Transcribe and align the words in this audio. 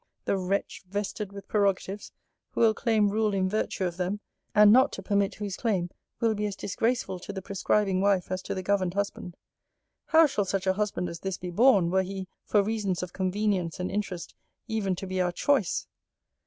The 0.25 0.35
wretch, 0.35 0.81
vested 0.89 1.31
with 1.31 1.47
prerogatives, 1.47 2.11
who 2.53 2.61
will 2.61 2.73
claim 2.73 3.09
rule 3.11 3.35
in 3.35 3.47
virtue 3.47 3.83
of 3.85 3.97
them 3.97 4.19
(and 4.55 4.71
not 4.73 4.91
to 4.93 5.03
permit 5.03 5.35
whose 5.35 5.55
claim, 5.55 5.91
will 6.19 6.33
be 6.33 6.47
as 6.47 6.55
disgraceful 6.55 7.19
to 7.19 7.31
the 7.31 7.39
prescribing 7.43 8.01
wife 8.01 8.31
as 8.31 8.41
to 8.41 8.55
the 8.55 8.63
governed 8.63 8.95
husband); 8.95 9.37
How 10.07 10.25
shall 10.25 10.45
such 10.45 10.65
a 10.65 10.73
husband 10.73 11.07
as 11.07 11.19
this 11.19 11.37
be 11.37 11.51
borne, 11.51 11.91
were 11.91 12.01
he, 12.01 12.27
for 12.43 12.63
reasons 12.63 13.03
of 13.03 13.13
convenience 13.13 13.79
and 13.79 13.91
interest, 13.91 14.33
even 14.67 14.95
to 14.95 15.05
be 15.05 15.21
our 15.21 15.31
CHOICE? 15.31 15.85